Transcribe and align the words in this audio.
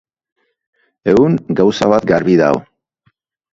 Egun, 1.13 1.37
gauza 1.61 1.91
bat 1.93 2.09
garbi 2.15 2.41
dago. 2.43 2.65